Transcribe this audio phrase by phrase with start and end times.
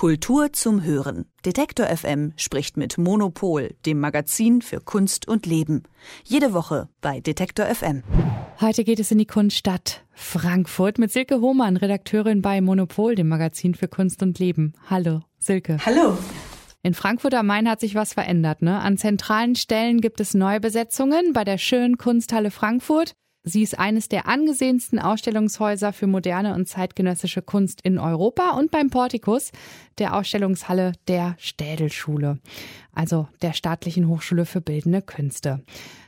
[0.00, 1.26] Kultur zum Hören.
[1.44, 5.82] Detektor FM spricht mit Monopol, dem Magazin für Kunst und Leben.
[6.24, 8.02] Jede Woche bei Detektor FM.
[8.62, 13.74] Heute geht es in die Kunststadt Frankfurt mit Silke Hohmann, Redakteurin bei Monopol, dem Magazin
[13.74, 14.72] für Kunst und Leben.
[14.88, 15.76] Hallo, Silke.
[15.84, 16.16] Hallo.
[16.82, 18.62] In Frankfurt am Main hat sich was verändert.
[18.62, 18.80] Ne?
[18.80, 23.12] An zentralen Stellen gibt es Neubesetzungen bei der schönen Kunsthalle Frankfurt.
[23.42, 28.90] Sie ist eines der angesehensten Ausstellungshäuser für moderne und zeitgenössische Kunst in Europa und beim
[28.90, 29.50] Portikus,
[29.98, 32.38] der Ausstellungshalle der Städelschule,
[32.92, 35.64] also der staatlichen Hochschule für bildende Künste.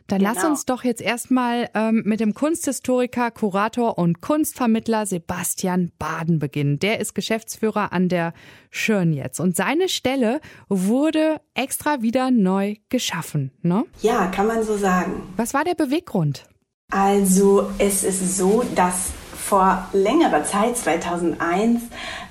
[0.09, 0.34] Dann genau.
[0.34, 6.78] lass uns doch jetzt erstmal ähm, mit dem Kunsthistoriker, Kurator und Kunstvermittler Sebastian Baden beginnen.
[6.80, 8.34] Der ist Geschäftsführer an der
[8.70, 13.84] Schirn jetzt und seine Stelle wurde extra wieder neu geschaffen, ne?
[14.03, 15.23] Ja, kann man so sagen.
[15.37, 16.45] Was war der Beweggrund?
[16.92, 21.80] Also es ist so, dass vor längerer Zeit, 2001,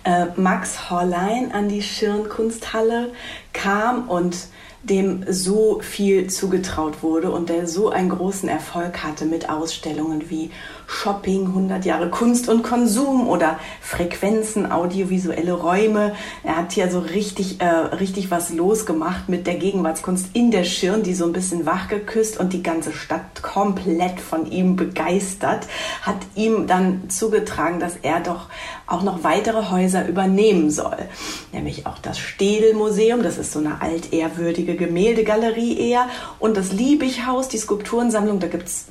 [0.03, 3.11] äh, Max Horlein an die Schirn Kunsthalle
[3.53, 4.35] kam und
[4.83, 10.49] dem so viel zugetraut wurde und der so einen großen Erfolg hatte mit Ausstellungen wie
[10.87, 16.13] Shopping, 100 Jahre Kunst und Konsum oder Frequenzen, audiovisuelle Räume.
[16.43, 21.03] Er hat hier so richtig, äh, richtig was losgemacht mit der Gegenwartskunst in der Schirn,
[21.03, 25.67] die so ein bisschen wach geküsst und die ganze Stadt komplett von ihm begeistert,
[26.01, 28.47] hat ihm dann zugetragen, dass er doch
[28.87, 30.97] auch noch weitere Häuser übernehmen soll.
[31.51, 37.57] Nämlich auch das Städelmuseum, das ist so eine altehrwürdige Gemäldegalerie eher, und das Liebighaus, die
[37.57, 38.87] Skulpturensammlung, da gibt's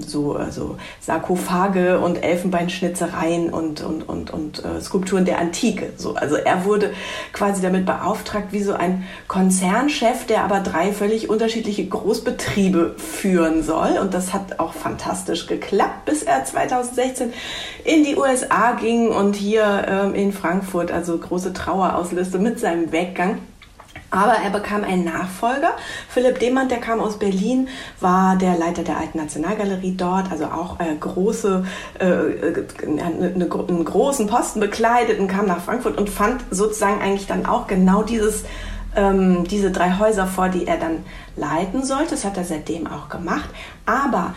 [0.00, 5.92] so also Sarkophage und Elfenbeinschnitzereien und, und, und, und äh, Skulpturen der Antike.
[5.96, 6.92] So, also er wurde
[7.32, 13.98] quasi damit beauftragt, wie so ein Konzernchef, der aber drei völlig unterschiedliche Großbetriebe führen soll.
[14.00, 17.32] Und das hat auch fantastisch geklappt, bis er 2016
[17.84, 22.92] in die USA ging und hier ähm, in Frankfurt also große Trauer auslöste mit seinem
[22.92, 23.38] Weggang.
[24.12, 25.70] Aber er bekam einen Nachfolger.
[26.08, 27.68] Philipp Demand, der kam aus Berlin,
[27.98, 31.64] war der Leiter der Alten Nationalgalerie dort, also auch äh, große,
[31.98, 37.26] äh, äh eine, einen großen Posten bekleidet und kam nach Frankfurt und fand sozusagen eigentlich
[37.26, 38.44] dann auch genau dieses
[38.94, 41.04] ähm, diese drei Häuser vor, die er dann
[41.36, 42.10] leiten sollte.
[42.10, 43.48] Das hat er seitdem auch gemacht.
[43.86, 44.34] Aber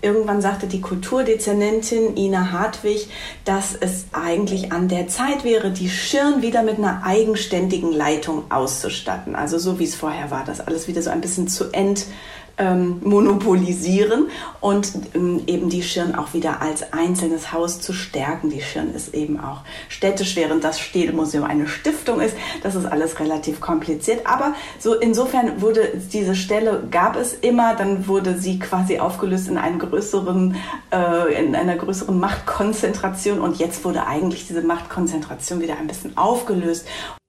[0.00, 3.08] Irgendwann sagte die Kulturdezernentin Ina Hartwig,
[3.44, 9.34] dass es eigentlich an der Zeit wäre, die Schirn wieder mit einer eigenständigen Leitung auszustatten.
[9.34, 12.06] Also so wie es vorher war, das alles wieder so ein bisschen zu ent
[12.58, 14.28] ähm, monopolisieren
[14.60, 18.50] und ähm, eben die Schirn auch wieder als einzelnes Haus zu stärken.
[18.50, 22.36] Die Schirn ist eben auch städtisch, während das Städelmuseum eine Stiftung ist.
[22.62, 24.26] Das ist alles relativ kompliziert.
[24.26, 29.58] Aber so insofern wurde diese Stelle, gab es immer, dann wurde sie quasi aufgelöst in
[29.58, 30.56] einen größeren,
[30.92, 36.86] äh, in einer größeren Machtkonzentration und jetzt wurde eigentlich diese Machtkonzentration wieder ein bisschen aufgelöst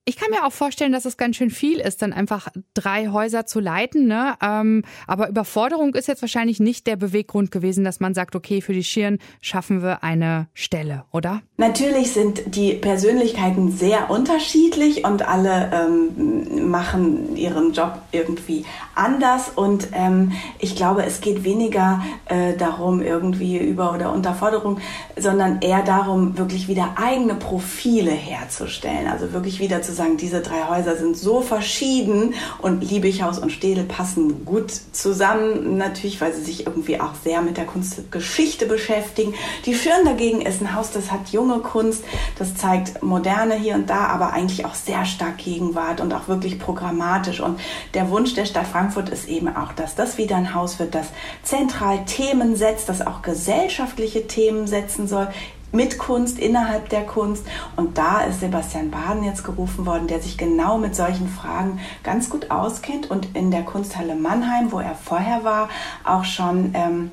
[0.09, 3.45] ich kann mir auch vorstellen, dass es ganz schön viel ist, dann einfach drei Häuser
[3.45, 4.07] zu leiten.
[4.07, 4.33] Ne?
[4.41, 8.73] Ähm, aber Überforderung ist jetzt wahrscheinlich nicht der Beweggrund gewesen, dass man sagt, okay, für
[8.73, 11.43] die Schirn schaffen wir eine Stelle, oder?
[11.57, 18.65] Natürlich sind die Persönlichkeiten sehr unterschiedlich und alle ähm, machen ihren Job irgendwie
[18.95, 19.51] anders.
[19.53, 24.79] Und ähm, ich glaube, es geht weniger äh, darum, irgendwie über- oder Unterforderung,
[25.15, 29.07] sondern eher darum, wirklich wieder eigene Profile herzustellen.
[29.07, 33.83] Also wirklich wieder zu sagen, diese drei Häuser sind so verschieden und Liebighaus und Städel
[33.83, 39.33] passen gut zusammen, natürlich, weil sie sich irgendwie auch sehr mit der Kunstgeschichte beschäftigen.
[39.65, 42.03] Die Schirn dagegen ist ein Haus, das hat junge Kunst,
[42.37, 46.59] das zeigt Moderne hier und da, aber eigentlich auch sehr stark Gegenwart und auch wirklich
[46.59, 47.41] programmatisch.
[47.41, 47.59] Und
[47.93, 51.07] der Wunsch der Stadt Frankfurt ist eben auch, dass das wieder ein Haus wird, das
[51.43, 55.27] zentral Themen setzt, das auch gesellschaftliche Themen setzen soll,
[55.71, 57.45] mit Kunst, innerhalb der Kunst.
[57.75, 62.29] Und da ist Sebastian Baden jetzt gerufen worden, der sich genau mit solchen Fragen ganz
[62.29, 65.69] gut auskennt und in der Kunsthalle Mannheim, wo er vorher war,
[66.03, 67.11] auch schon ähm,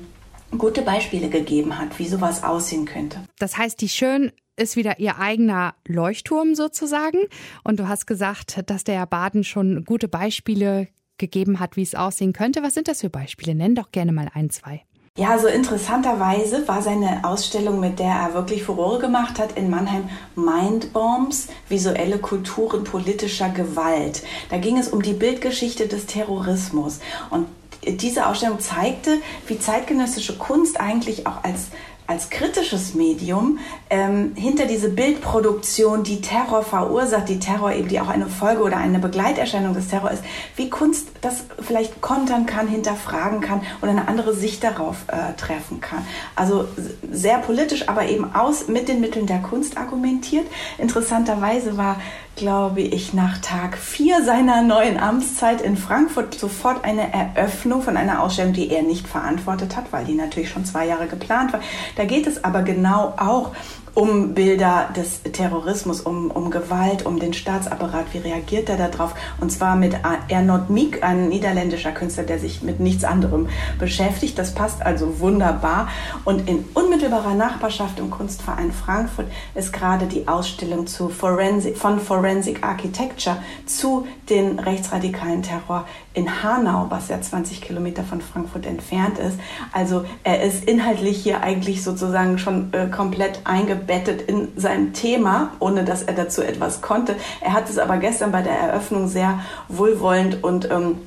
[0.57, 3.21] gute Beispiele gegeben hat, wie sowas aussehen könnte.
[3.39, 7.19] Das heißt, die Schön ist wieder ihr eigener Leuchtturm sozusagen.
[7.63, 10.87] Und du hast gesagt, dass der Baden schon gute Beispiele
[11.17, 12.63] gegeben hat, wie es aussehen könnte.
[12.63, 13.55] Was sind das für Beispiele?
[13.55, 14.83] Nenn doch gerne mal ein, zwei.
[15.19, 20.09] Ja, so interessanterweise war seine Ausstellung, mit der er wirklich Furore gemacht hat, in Mannheim
[20.35, 24.21] Mindbombs, visuelle Kulturen politischer Gewalt.
[24.51, 26.99] Da ging es um die Bildgeschichte des Terrorismus.
[27.31, 27.47] Und
[27.83, 29.17] diese Ausstellung zeigte,
[29.47, 31.69] wie zeitgenössische Kunst eigentlich auch als
[32.07, 33.59] als kritisches Medium
[33.89, 38.77] ähm, hinter diese Bildproduktion, die Terror verursacht, die Terror eben, die auch eine Folge oder
[38.77, 40.23] eine Begleiterscheinung des Terror ist,
[40.55, 45.81] wie Kunst das vielleicht kontern kann, hinterfragen kann oder eine andere Sicht darauf äh, treffen
[45.81, 46.05] kann.
[46.35, 46.67] Also
[47.11, 50.47] sehr politisch, aber eben aus mit den Mitteln der Kunst argumentiert.
[50.77, 51.97] Interessanterweise war
[52.37, 58.21] glaube ich, nach Tag vier seiner neuen Amtszeit in Frankfurt sofort eine Eröffnung von einer
[58.21, 61.59] Ausstellung, die er nicht verantwortet hat, weil die natürlich schon zwei Jahre geplant war.
[61.97, 63.53] Da geht es aber genau auch
[63.97, 68.13] um Bilder des Terrorismus, um, um Gewalt, um den Staatsapparat.
[68.13, 69.15] Wie reagiert er darauf?
[69.41, 69.95] Und zwar mit
[70.27, 73.49] Ernot Miek, ein niederländischer Künstler, der sich mit nichts anderem
[73.79, 74.37] beschäftigt.
[74.37, 75.87] Das passt also wunderbar.
[76.25, 82.63] Und in unmittelbarer Nachbarschaft im Kunstverein Frankfurt ist gerade die Ausstellung zu Forensic, von Forensic
[82.63, 89.39] Architecture zu den rechtsradikalen Terror in Hanau, was ja 20 Kilometer von Frankfurt entfernt ist.
[89.71, 95.53] Also er ist inhaltlich hier eigentlich sozusagen schon äh, komplett eingebaut eingebettet in sein Thema,
[95.59, 97.15] ohne dass er dazu etwas konnte.
[97.41, 100.97] Er hat es aber gestern bei der Eröffnung sehr wohlwollend und ähm,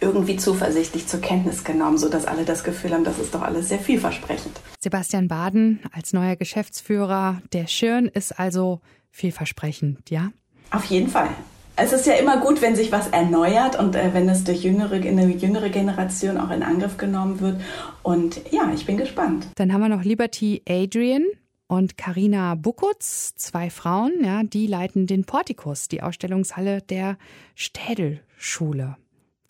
[0.00, 3.78] irgendwie zuversichtlich zur Kenntnis genommen, sodass alle das Gefühl haben, das ist doch alles sehr
[3.78, 4.60] vielversprechend.
[4.80, 8.80] Sebastian Baden als neuer Geschäftsführer der Schirn ist also
[9.10, 10.30] vielversprechend, ja?
[10.70, 11.28] Auf jeden Fall.
[11.76, 14.96] Es ist ja immer gut, wenn sich was erneuert und äh, wenn es durch jüngere,
[14.96, 17.60] eine jüngere Generation auch in Angriff genommen wird.
[18.02, 19.46] Und ja, ich bin gespannt.
[19.56, 21.24] Dann haben wir noch Liberty Adrian
[21.70, 27.16] und Karina Bukutz, zwei Frauen, ja, die leiten den Portikus, die Ausstellungshalle der
[27.54, 28.96] Städelschule.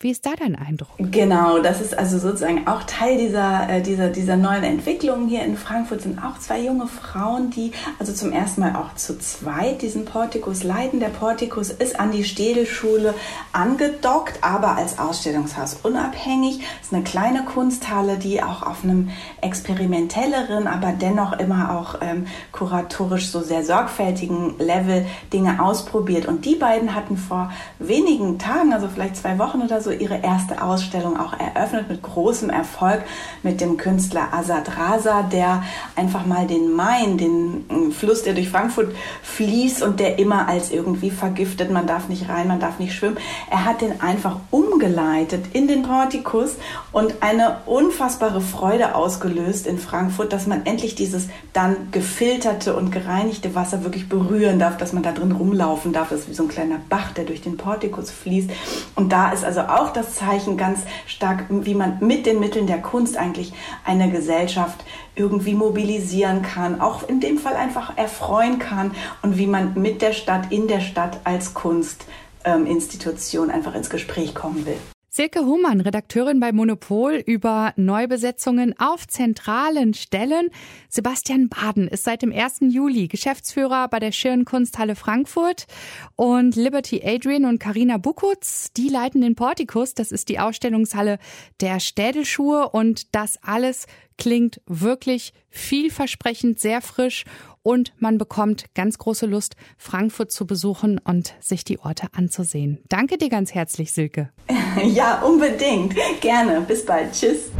[0.01, 0.89] Wie ist da dein Eindruck?
[0.97, 5.55] Genau, das ist also sozusagen auch Teil dieser, äh, dieser, dieser neuen Entwicklung hier in
[5.55, 10.05] Frankfurt sind auch zwei junge Frauen, die also zum ersten Mal auch zu zweit diesen
[10.05, 10.99] Portikus leiten.
[10.99, 13.13] Der Portikus ist an die Städelschule
[13.53, 16.61] angedockt, aber als Ausstellungshaus unabhängig.
[16.81, 19.09] Es ist eine kleine Kunsthalle, die auch auf einem
[19.41, 26.25] experimentelleren, aber dennoch immer auch ähm, kuratorisch so sehr sorgfältigen Level Dinge ausprobiert.
[26.25, 30.61] Und die beiden hatten vor wenigen Tagen, also vielleicht zwei Wochen oder so, ihre erste
[30.61, 33.03] Ausstellung auch eröffnet mit großem Erfolg
[33.43, 35.63] mit dem Künstler Azad Raza, der
[35.95, 38.93] einfach mal den Main, den äh, Fluss, der durch Frankfurt
[39.23, 43.17] fließt und der immer als irgendwie vergiftet, man darf nicht rein, man darf nicht schwimmen.
[43.49, 46.55] Er hat den einfach umgeleitet in den Portikus
[46.91, 53.55] und eine unfassbare Freude ausgelöst in Frankfurt, dass man endlich dieses dann gefilterte und gereinigte
[53.55, 56.09] Wasser wirklich berühren darf, dass man da drin rumlaufen darf.
[56.09, 58.49] Das ist wie so ein kleiner Bach, der durch den Portikus fließt.
[58.95, 62.67] Und da ist also auch auch das Zeichen ganz stark, wie man mit den Mitteln
[62.67, 64.85] der Kunst eigentlich eine Gesellschaft
[65.15, 68.91] irgendwie mobilisieren kann, auch in dem Fall einfach erfreuen kann
[69.21, 74.35] und wie man mit der Stadt, in der Stadt als Kunstinstitution ähm, einfach ins Gespräch
[74.35, 74.77] kommen will.
[75.13, 80.49] Silke Humann, Redakteurin bei Monopol über Neubesetzungen auf zentralen Stellen.
[80.87, 82.59] Sebastian Baden ist seit dem 1.
[82.69, 85.67] Juli Geschäftsführer bei der Schirn Kunsthalle Frankfurt
[86.15, 89.95] und Liberty Adrian und Karina Bukutz, die leiten den Portikus.
[89.95, 91.19] Das ist die Ausstellungshalle
[91.59, 93.87] der Städelschuhe und das alles
[94.17, 97.25] klingt wirklich vielversprechend, sehr frisch
[97.63, 102.79] und man bekommt ganz große Lust, Frankfurt zu besuchen und sich die Orte anzusehen.
[102.87, 104.31] Danke dir ganz herzlich, Silke.
[104.83, 105.95] Ja, unbedingt.
[106.21, 106.61] Gerne.
[106.61, 107.13] Bis bald.
[107.13, 107.51] Tschüss.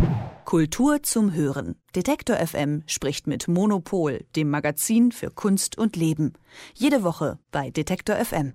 [0.46, 1.76] Kultur zum Hören.
[1.96, 6.34] Detektor FM spricht mit Monopol, dem Magazin für Kunst und Leben.
[6.74, 8.54] Jede Woche bei Detektor FM.